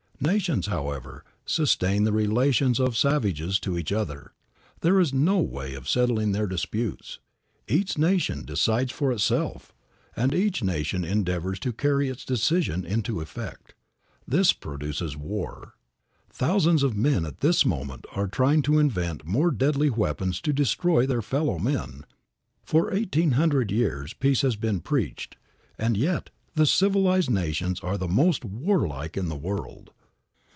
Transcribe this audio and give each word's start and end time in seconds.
Nations, 0.23 0.67
however, 0.67 1.23
sustain 1.47 2.03
the 2.03 2.11
relations 2.11 2.79
of 2.79 2.95
savages 2.95 3.59
to 3.61 3.75
each 3.75 3.91
other. 3.91 4.33
There 4.81 4.99
is 4.99 5.11
no 5.11 5.39
way 5.39 5.73
of 5.73 5.89
settling 5.89 6.31
their 6.31 6.45
disputes. 6.45 7.17
Each 7.67 7.97
nation 7.97 8.45
decides 8.45 8.91
for 8.91 9.11
itself, 9.11 9.73
and 10.15 10.31
each 10.31 10.63
nation 10.63 11.03
endeavors 11.03 11.57
to 11.61 11.73
carry 11.73 12.07
its 12.07 12.23
decision 12.23 12.85
into 12.85 13.19
effect. 13.19 13.73
This 14.27 14.53
produces 14.53 15.17
war. 15.17 15.73
Thousands 16.29 16.83
of 16.83 16.95
men 16.95 17.25
at 17.25 17.39
this 17.39 17.65
moment 17.65 18.05
are 18.11 18.27
trying 18.27 18.61
to 18.61 18.77
invent 18.77 19.25
more 19.25 19.49
deadly 19.49 19.89
weapons 19.89 20.39
to 20.41 20.53
destroy 20.53 21.07
their 21.07 21.23
fellow 21.23 21.57
men. 21.57 22.05
For 22.61 22.93
eighteen 22.93 23.31
hundred 23.31 23.71
years 23.71 24.13
peace 24.13 24.41
has 24.41 24.55
been 24.55 24.81
preached, 24.81 25.37
and 25.79 25.97
yet 25.97 26.29
the 26.53 26.67
civilized 26.67 27.31
nations 27.31 27.79
are 27.79 27.97
the 27.97 28.07
most 28.07 28.45
warlike 28.45 29.17
of 29.17 29.27
the 29.27 29.35
world. 29.35 29.89